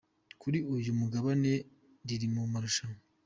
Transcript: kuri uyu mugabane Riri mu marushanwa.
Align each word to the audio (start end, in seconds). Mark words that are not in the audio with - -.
kuri 0.41 0.59
uyu 0.75 0.91
mugabane 0.99 1.51
Riri 2.07 2.27
mu 2.33 2.43
marushanwa. 2.51 2.99